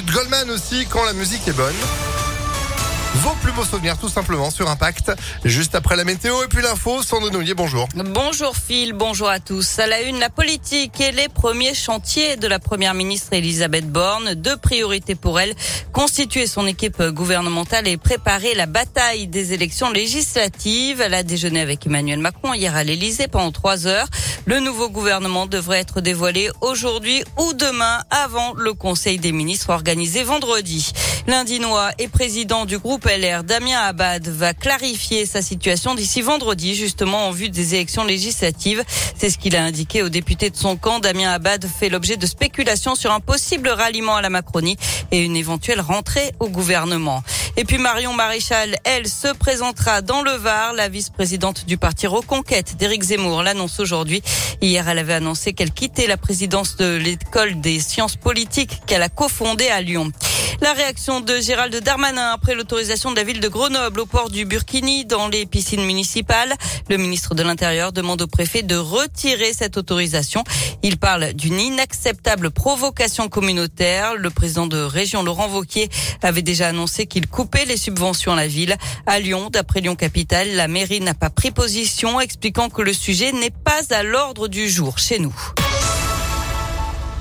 [0.00, 2.19] minutes Goldman aussi quand la musique est bonne.
[3.12, 5.12] Vos plus beaux souvenirs tout simplement sur Impact.
[5.44, 7.88] Juste après la météo et puis l'info, Sandro Noulier, bonjour.
[7.96, 9.80] Bonjour Phil, bonjour à tous.
[9.80, 14.34] À la une, la politique et les premiers chantiers de la première ministre Elisabeth Borne.
[14.34, 15.54] Deux priorités pour elle,
[15.92, 21.00] constituer son équipe gouvernementale et préparer la bataille des élections législatives.
[21.00, 24.06] Elle a déjeuné avec Emmanuel Macron hier à l'Elysée pendant trois heures.
[24.44, 30.22] Le nouveau gouvernement devrait être dévoilé aujourd'hui ou demain avant le Conseil des ministres organisé
[30.22, 30.92] vendredi.
[31.26, 37.28] L'Indinois est président du groupe LR, Damien Abad, va clarifier sa situation d'ici vendredi, justement
[37.28, 38.84] en vue des élections législatives.
[39.16, 40.98] C'est ce qu'il a indiqué aux députés de son camp.
[40.98, 44.76] Damien Abad fait l'objet de spéculations sur un possible ralliement à la Macronie
[45.10, 47.22] et une éventuelle rentrée au gouvernement.
[47.56, 50.72] Et puis Marion Maréchal, elle, se présentera dans le Var.
[50.72, 54.22] La vice-présidente du parti Reconquête d'Éric Zemmour l'annonce aujourd'hui.
[54.62, 59.08] Hier, elle avait annoncé qu'elle quittait la présidence de l'école des sciences politiques qu'elle a
[59.08, 60.12] cofondée à Lyon.
[60.60, 64.44] La réaction de Gérald Darmanin après l'autorisation de la ville de Grenoble au port du
[64.44, 66.54] Burkini dans les piscines municipales.
[66.88, 70.44] Le ministre de l'Intérieur demande au préfet de retirer cette autorisation.
[70.82, 74.16] Il parle d'une inacceptable provocation communautaire.
[74.16, 75.88] Le président de région, Laurent Vauquier,
[76.22, 78.76] avait déjà annoncé qu'il coupait les subventions à la ville.
[79.06, 83.32] À Lyon, d'après Lyon Capitale, la mairie n'a pas pris position, expliquant que le sujet
[83.32, 85.34] n'est pas à l'ordre du jour chez nous.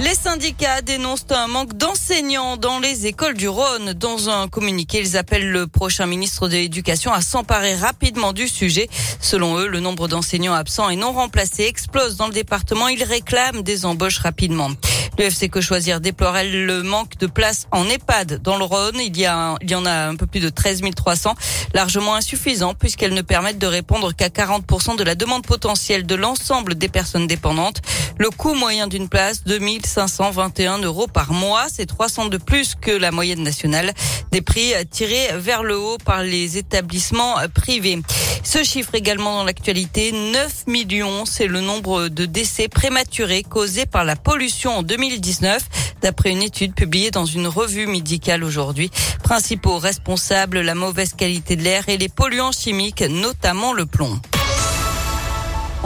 [0.00, 3.92] Les syndicats dénoncent un manque d'enseignants dans les écoles du Rhône.
[3.92, 8.88] Dans un communiqué, ils appellent le prochain ministre de l'Éducation à s'emparer rapidement du sujet.
[9.20, 12.88] Selon eux, le nombre d'enseignants absents et non remplacés explose dans le département.
[12.88, 14.70] Ils réclament des embauches rapidement.
[15.16, 18.98] Le FC Que Choisir déplore le manque de place en EHPAD dans le Rhône.
[18.98, 21.34] Il y, a, en a un peu plus de 13 300,
[21.72, 26.74] largement insuffisant puisqu'elles ne permettent de répondre qu'à 40% de la demande potentielle de l'ensemble
[26.74, 27.80] des personnes dépendantes.
[28.18, 31.66] Le coût moyen d'une place, 2521 euros par mois.
[31.72, 33.92] C'est 300 de plus que la moyenne nationale.
[34.32, 38.00] Des prix tirés vers le haut par les établissements privés.
[38.42, 44.04] Ce chiffre également dans l'actualité, 9 millions, c'est le nombre de décès prématurés causés par
[44.04, 45.62] la pollution en 2019,
[46.00, 48.90] d'après une étude publiée dans une revue médicale aujourd'hui.
[49.22, 54.18] Principaux responsables, la mauvaise qualité de l'air et les polluants chimiques, notamment le plomb.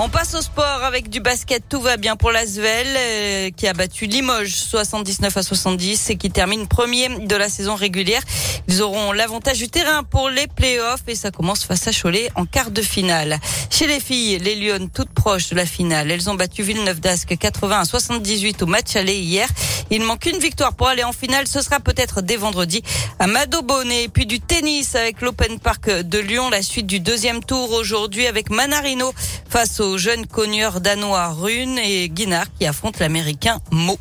[0.01, 1.65] On passe au sport avec du basket.
[1.69, 6.31] Tout va bien pour l'Asvel euh, qui a battu Limoges 79 à 70 et qui
[6.31, 8.23] termine premier de la saison régulière.
[8.69, 12.47] Ils auront l'avantage du terrain pour les playoffs et ça commence face à Cholet en
[12.47, 13.41] quart de finale.
[13.71, 16.13] Chez les filles, les Lyonnes toutes proches de la finale.
[16.13, 19.49] Elles ont battu Villeneuve d'Ascq 80 à 78 au match aller hier.
[19.91, 21.47] Il manque une victoire pour aller en finale.
[21.47, 22.83] Ce sera peut-être dès vendredi
[23.19, 24.09] à Mado Bonnet.
[24.09, 26.51] Puis du tennis avec l'Open Park de Lyon.
[26.51, 29.13] La suite du deuxième tour aujourd'hui avec Manarino
[29.49, 33.99] face au jeune cogneur danois Rune et Guinard qui affronte l'américain Mo.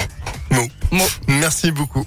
[0.50, 0.66] Mo.
[0.90, 1.04] Mo.
[1.26, 2.06] Merci beaucoup.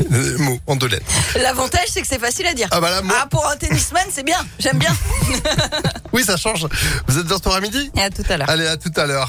[0.38, 1.04] Mo, en deux lettres.
[1.36, 2.68] L'avantage, c'est que c'est facile à dire.
[2.70, 3.12] Ah bah là, Mo.
[3.16, 4.38] Ah, pour un tennisman, c'est bien.
[4.58, 4.94] J'aime bien.
[6.12, 6.66] Oui, ça change.
[7.06, 7.90] Vous êtes en sport à midi?
[7.94, 8.48] Et à tout à l'heure.
[8.48, 9.28] Allez, à tout à l'heure.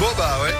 [0.00, 0.54] Bon bah ouais.